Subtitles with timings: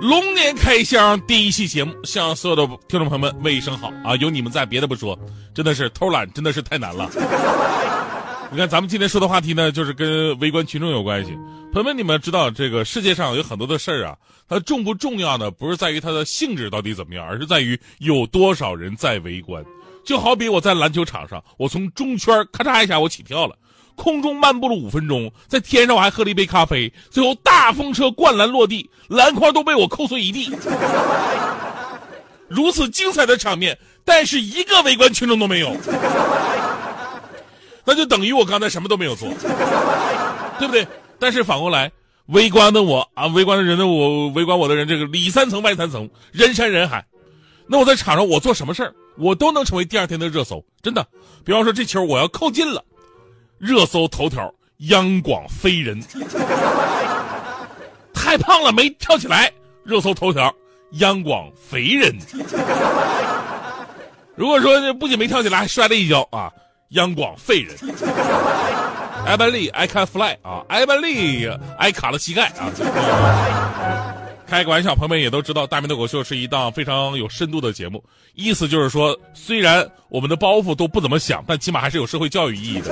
[0.00, 4.14] 龙年开箱第一期节目，向所有的听众朋友们问一声好啊！
[4.16, 5.18] 有你们在，别的不说，
[5.52, 7.10] 真的是偷懒，真的是太难了。
[8.52, 11.32] 你看，咱们今天说的话题呢，就是跟围观群众有关系。
[11.72, 14.16] 朋友们，你们知道这个世界上有很多的事儿啊，
[14.48, 15.50] 它重不重要呢？
[15.50, 19.64] 不是在于它的性质到底怎么样，而是在于有多少人在围观。
[20.04, 23.56] 就好比我在篮球场上，我从中圈咔嚓一下我起跳了。
[23.98, 30.50] 空中漫步了五分钟，在天上我还喝了一杯咖啡，最后大风车灌篮落地，篮筐都被我扣碎一地。
[32.48, 35.76] 如此精彩的场面，但是一个围观群众都没有，
[37.84, 39.28] 那就等于我刚才什么都没有做，
[40.58, 40.86] 对不对？
[41.18, 41.90] 但是反过来，
[42.26, 47.04] 围观的我啊，围观的人的我，围观我的人，这个里三层外三层，人山人海，
[47.66, 51.06] 那我在场上我做什么事儿，我都能成为第二天的热搜，真的。
[51.44, 52.84] 比方说这球我要扣进了。
[53.58, 54.52] 热搜头条：
[54.88, 56.00] 央广飞人，
[58.14, 59.52] 太胖了没跳起来。
[59.84, 60.54] 热搜头条：
[60.92, 62.16] 央广肥人。
[64.36, 66.52] 如果说不仅没跳起来，还摔了一跤啊！
[66.90, 67.76] 央广废人。
[69.26, 70.64] 艾班利，I can fly 啊！
[70.68, 74.07] 艾班利挨卡了膝盖啊！
[74.48, 78.02] 开个玩笑，朋友们也都知道，《大明脱口秀》是一档非常有深度的节目，
[78.34, 82.90] 意思就是说，虽然我们的包袱都不怎么响，但起码还是有社会教育意义的。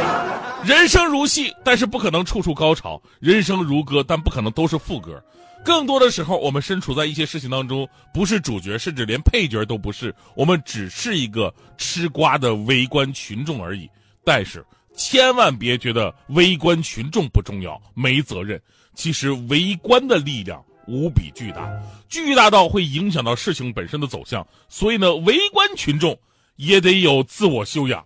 [0.66, 5.18] 人生如戏，但是不可能处处高潮；人生如歌，但不可能都是副歌。
[5.64, 13.88] 更多的时候，我们身处在一些事情当中，不是主角，甚至连配角都不是，我们只是一个吃瓜的围观群众而已。
[14.26, 14.62] 但是，
[14.94, 18.60] 千万别觉得围观群众不重要、没责任。
[18.94, 20.62] 其实，围观的力量。
[20.92, 21.66] 无比巨大，
[22.06, 24.46] 巨大到会影响到事情本身的走向。
[24.68, 26.18] 所以呢，围观群众
[26.56, 28.04] 也得有自我修养，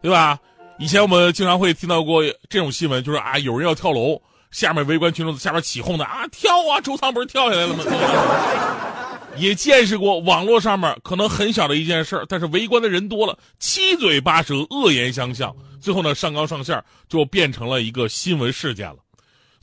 [0.00, 0.38] 对吧？
[0.78, 6.80] 以前我们经常会听到过这种新闻，就是啊，有人要跳楼，下面围观群众在下面起哄的啊，跳啊！
[6.80, 7.84] 周仓不是跳下来了吗？
[9.36, 18.96] 也见识过网络上面可能很小的一件事但是围观的人多了，七嘴八舌，恶言相向，最后呢，上纲上线就变成了一个新闻事件了。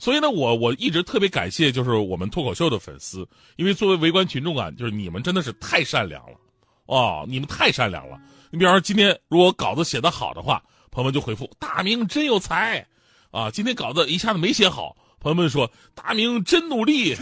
[0.04, 3.26] 所以呢，我我一直特别感谢，就是我们脱口秀的粉丝，
[3.56, 6.36] 因为作为围观群众啊，就是你们真的是太善良了，
[6.84, 8.18] 哦，你们太善良了。
[8.50, 12.86] 你比方说今天如果稿子写得好的话，朋友们就回复大明真有才，
[13.30, 17.16] 啊，今天稿子一下子没写好，朋友们说大明真努力。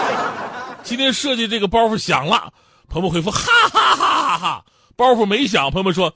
[0.82, 2.50] 今天设计这个包袱响了，
[2.88, 4.64] 朋友们回复哈哈哈哈哈，
[4.96, 6.10] 包袱没响，朋友们说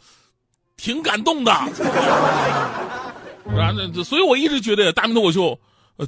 [0.78, 1.52] 挺感动的。
[1.52, 1.68] 啊，
[3.76, 5.60] 那所以我一直觉得大明脱口秀。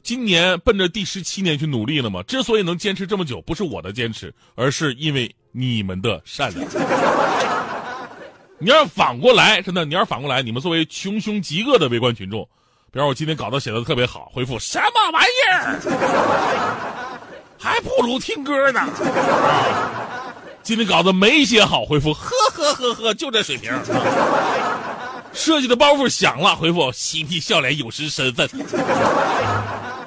[0.03, 2.23] 今年奔着第十七年去努力了嘛？
[2.25, 6.67] 之所以能坚持这么久，不是我的坚持，而是因为你们的善良。
[8.59, 12.49] 你要反过来，真的，你要反过来，你们作为穷凶极恶的围观群众，
[12.91, 15.79] 比方我今天稿子写的特别好，回复什么玩意儿，
[17.59, 18.81] 还不如听歌呢。
[20.63, 23.71] 今天稿子没写好，回复呵呵呵呵，就这水平。
[25.35, 28.49] 设计的包袱响了，回复嬉皮笑脸有失身份。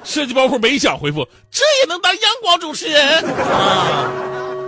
[0.04, 4.10] 设计包袱没响，回复这也能当央广主持人啊！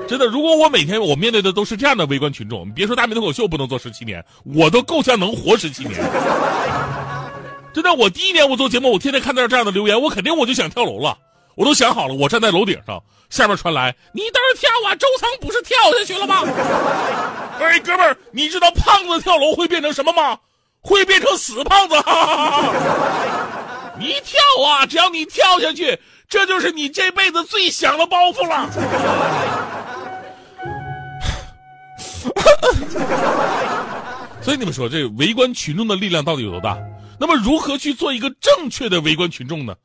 [0.06, 5.96] 真的，如果我每天我面对的都是这样的围观群众，你别说大明脱口秀不能做十七年，我都够呛能活十七年。
[7.74, 11.18] 真的，我第一年我做节目，我天天看到这样的留言，我肯定我就想跳楼了。
[11.56, 14.96] 我都想好了，我站在楼顶上，下面传来你倒是跳啊！
[14.96, 16.44] 周仓不是跳下去了吗？
[17.60, 20.38] 哎，哥们儿，你知道胖子跳楼会变成什么吗？
[20.82, 22.74] 会变成死胖子，哈哈哈
[24.00, 24.86] 你跳啊！
[24.86, 28.72] 只要你跳下去，这就是你这辈子最响的包袱了。
[34.42, 36.78] 所以你们说，这围观群众的力量到底有多大？
[37.20, 39.76] 那么，如何去做一个正确的围观群众呢？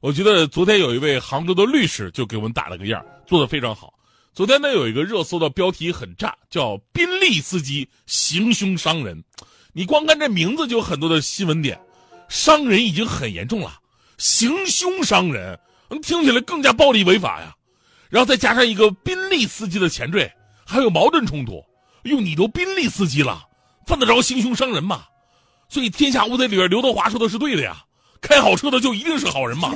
[0.00, 3.94] 我觉得昨天有一位杭州的律师就给我们打了个样，做的非常好。
[4.34, 9.22] 昨天呢，有一个热搜的标题很炸，叫“宾利司机行凶伤人”。
[9.72, 11.80] 你光看这名字就有很多的新闻点，
[12.28, 13.72] 伤人已经很严重了，
[14.18, 15.58] 行凶伤人，
[16.02, 17.54] 听起来更加暴力违法呀。
[18.08, 20.32] 然后再加上一个宾利司机的前缀，
[20.66, 21.64] 还有矛盾冲突。
[22.02, 23.44] 哟，你都宾利司机了，
[23.86, 25.04] 犯得着行凶伤人吗？
[25.68, 27.76] 所以《天下无贼》里边刘德华说的是对的呀，
[28.20, 29.72] 开好车的就一定是好人吗？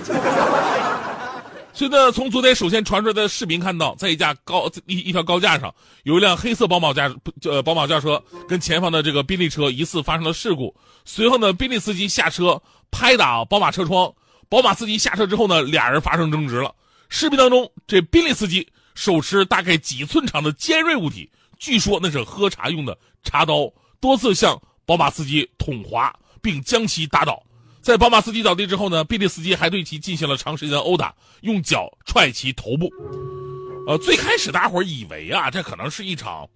[1.74, 5.74] 所以呢，从昨天首先传出来的视频看到，在一架高一一条高架上，
[6.04, 7.12] 有一辆黑色宝马驾
[7.42, 10.72] 呃宝马轿车跟前方的这个宾利车疑似发生了事故。
[11.04, 12.62] 随后呢，宾利司机下车
[12.92, 14.14] 拍打宝马车窗，
[14.48, 16.72] 宝马司机下车之后呢，俩人发生争执了。
[17.08, 21.28] 视频当中，这宾利司机手持大概几寸长的尖锐物体，
[21.58, 23.68] 据说那是喝茶用的茶刀，
[24.00, 24.56] 多次向
[24.86, 27.42] 宝马司机捅划，并将其打倒。
[27.84, 32.90] 在宝马司机倒地之后呢，宾利司机还对其进行了长时间的殴打，用脚踹其头部。
[33.86, 36.48] 呃，最开始大伙以为啊，这可能是一场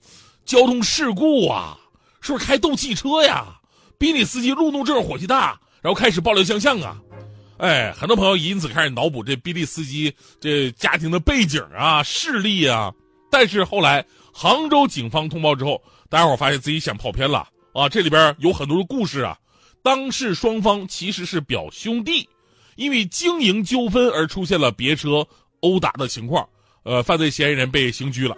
[0.46, 1.76] 交通事故啊，
[2.22, 3.60] 是不是开斗气车呀？
[3.98, 6.96] 宾利司机路怒症火气大，然后开始暴力相向啊。
[7.58, 10.10] 哎，很多朋友因此开始脑补这宾利司机
[10.40, 12.90] 这家庭的背景啊、势力啊。
[13.30, 14.02] 但是后来
[14.32, 19.36] 杭州警方通报之后，大家伙发现自己想跑偏了啊，这里边有很多的故事啊。
[19.88, 22.28] 当事双方其实是表兄弟，
[22.76, 25.26] 因为经营纠纷而出现了别车
[25.60, 26.46] 殴打的情况，
[26.82, 28.36] 呃，犯罪嫌疑人被刑拘了。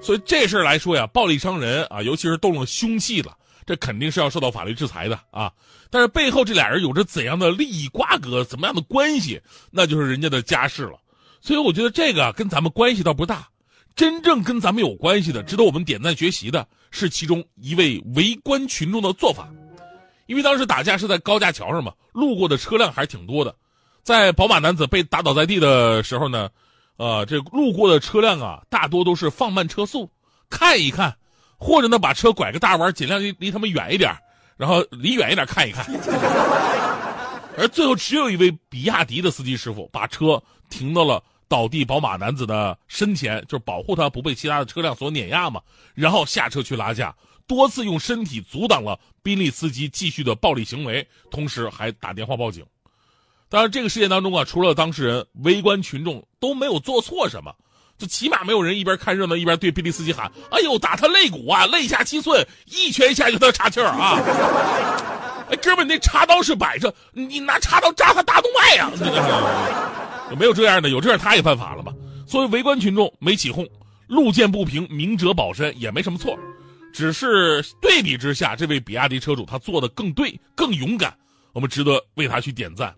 [0.00, 3.36] 所以这事儿来说呀，暴力伤人啊，尤其是动了凶器了，
[3.66, 5.52] 这肯定是要受到法律制裁的啊。
[5.90, 9.38] 但是背后这俩人有着怎样的利益瓜葛，怎么样的关系，
[9.70, 10.98] 那就是人家的家事了。
[11.42, 13.46] 所以我觉得这个跟咱们关系倒不大，
[13.94, 19.46] 真正跟咱们有关系的，值得我们点赞学习的是其中一位围观群众的做法。
[20.32, 23.54] 因为当时打架是在高架桥上嘛，路过的车辆还是挺多的。
[24.02, 26.48] 在宝马男子被打倒在地的时候呢，
[26.96, 30.10] 呃，这路过的车辆啊，大多都是放慢车速
[30.48, 31.14] 看一看，
[31.58, 34.10] 或者呢把车拐个大弯，尽量离离他们远一点，
[34.56, 35.84] 然后离远一点看一看。
[37.58, 45.60] 而最后只有一位比亚迪的司机师傅把车停到了倒地宝马男子的身前，就是保护他不被其他的车辆所碾压嘛，
[45.94, 47.14] 然后下车去拉架。
[47.54, 52.64] 多次用身体阻挡了宾利司机继续的暴力行为，同时还打电话报警。
[53.48, 57.54] 当然，这个事件当中啊，除了当事人，围观群众都没有做错什么，
[57.98, 64.18] 就起码没有人一边看热闹一边对宾利司机喊：“哎呦，打他肋骨啊，肋下七寸，一拳下去他岔气儿啊！”
[65.50, 68.90] 哎，哥们，你那插刀是摆着，你拿插刀扎他大动脉呀？
[70.30, 70.88] 有没有这样的？
[70.88, 71.92] 有这样他也犯法了吧？
[72.26, 73.68] 作为围观群众没起哄，
[74.06, 76.38] 路见不平，明哲保身也没什么错。
[76.92, 81.12] 只是对比之下，这位比亚迪车主他做的更对、更勇敢，
[81.52, 82.94] 我们值得为他去点赞。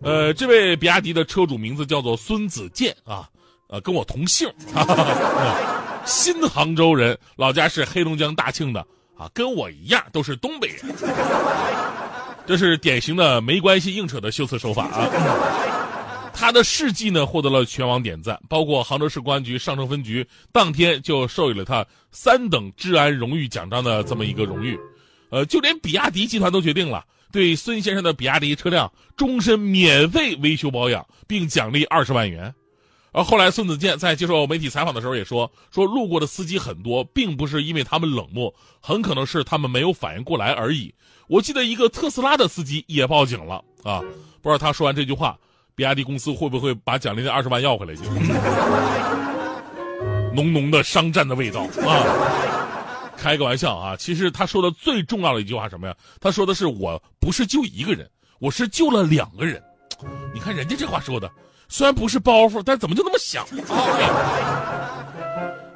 [0.00, 3.28] 呃，这位比亚迪的车主名字叫做孙子健啊，
[3.68, 4.48] 呃，跟我同姓，
[6.06, 8.80] 新杭州人，老家是黑龙江大庆的
[9.16, 10.94] 啊，跟我一样都是东北人。
[12.46, 15.06] 这是典型的没关系硬扯的修辞手法啊。
[16.38, 24.78] 他的事迹呢，获得了全网点赞，包括杭州市公安局上城分局当天就授予了他三等治安荣誉奖章的这么一个荣誉，
[25.30, 32.54] 呃，就连比亚迪集团都决定了对孙先生的比亚迪车辆终身免费维修保养，并奖励二十万元。
[33.10, 40.94] 而后来孙子健在接受媒体采访的时候也说，说路过的司机很多，并不是因为他们冷漠，很可能是他们没有反应过来而已。
[41.26, 43.98] 我记得一个特斯拉的司机也报警了啊，
[44.40, 45.36] 不知道他说完这句话。
[45.78, 47.94] 比亚迪公司会不会把奖励的二十万要回来？
[47.94, 48.02] 就
[50.34, 52.02] 浓浓的商战的味道啊！
[53.16, 53.94] 开个玩笑啊！
[53.96, 55.94] 其实他说的最重要的一句话什么呀？
[56.20, 58.10] 他说的是：“我不是救一个人，
[58.40, 59.62] 我是救了两个人。”
[60.34, 61.30] 你看人家这话说的，
[61.68, 65.06] 虽然不是包袱，但怎么就那么响啊？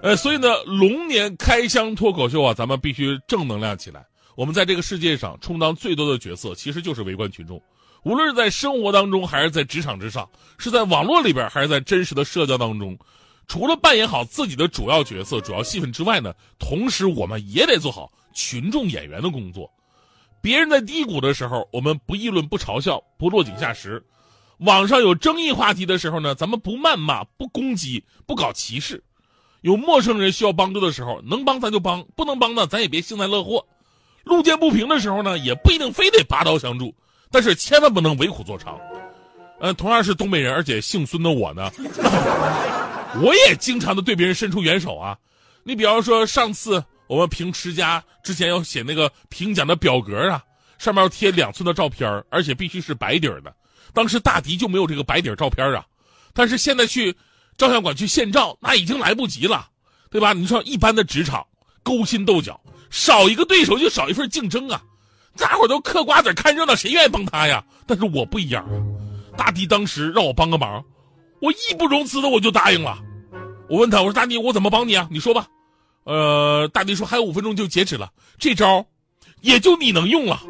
[0.02, 4.04] 呃，所以呢，龙年开箱脱口秀啊，咱们必须正能量起来。
[4.34, 7.62] 我们在这个世界上充当最多的角色，其实就是围观群众。
[8.04, 10.28] 无论是在生活当中，还是在职场之上，
[10.58, 12.98] 是在网络里边，还是在真实的社交当中，
[13.46, 19.70] 除了扮演好自己的主要角色、主要戏份之外呢，同时我们也得做好群众演员的工作。
[20.40, 24.02] 别人在低谷的时候，我们不议论、不嘲笑、不落井下石；
[24.58, 28.96] 网上有争议话题的时候呢，咱们不谩骂、不攻击、不搞歧视；
[29.60, 33.64] 有陌生人需要帮助的时候，能帮咱就帮，不能帮呢，咱也别幸灾乐祸；
[34.24, 36.92] 路见不平的时候呢，也不一定非得拔刀相助。
[37.32, 38.78] 但是千万不能为虎作伥，
[39.58, 41.70] 呃，同样是东北人，而且姓孙的我呢，
[43.22, 45.16] 我也经常的对别人伸出援手啊。
[45.64, 50.42] 你比方说，上次我们评持家之前要写那个评奖的表格啊，
[50.78, 53.54] 上面要贴两寸的照片，而且必须是白底的。
[53.94, 55.86] 当时大迪就没有这个白底照片啊，
[56.34, 57.16] 但是现在去
[57.56, 59.68] 照相馆去现照，那已经来不及了，
[60.10, 60.32] 对吧？
[60.32, 61.46] 你说一般的职场
[61.82, 62.60] 勾心斗角，
[62.90, 64.82] 少一个对手就少一份竞争啊。
[65.36, 67.64] 大伙都嗑瓜子看热闹，谁愿意帮他呀？
[67.86, 68.76] 但是我不一样啊！
[69.36, 70.84] 大迪当时让我帮个忙，
[71.40, 72.98] 我义不容辞的我就答应了。
[73.68, 75.08] 我问他，我说大迪，我怎么帮你啊？
[75.10, 75.46] 你说吧。
[76.04, 78.84] 呃，大迪说还有五分钟就截止了，这招
[79.40, 80.40] 也就你能用了。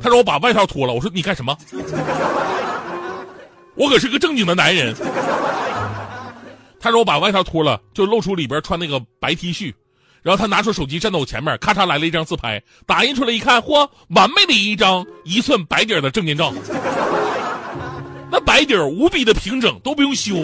[0.00, 1.56] 他让我把外套脱了，我说你干什么？
[3.74, 4.94] 我可是个正经的男人。
[6.80, 9.72] 他说我把外套脱了，就露出里边穿那个白 T 恤，
[10.22, 16.52] 然后他拿出手机站在我前面，咔嚓来了一张自拍，打印出来一看，嚯，完美的一张一寸白底的证件照。
[18.30, 20.36] 那白底无比的平整，都不用修，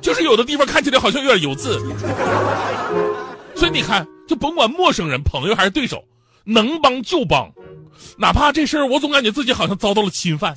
[0.00, 1.78] 就是有的地方看起来好像有点油渍。
[3.54, 6.04] 所以你看，就甭管陌生人、朋友还是对手，
[6.44, 7.50] 能帮就帮，
[8.16, 10.56] 哪怕这事儿我总感觉自己好像遭到了侵犯。